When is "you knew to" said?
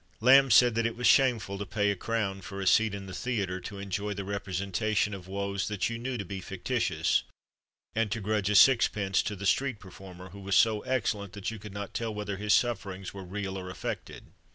5.91-6.25